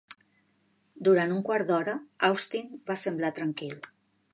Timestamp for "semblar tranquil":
3.07-3.81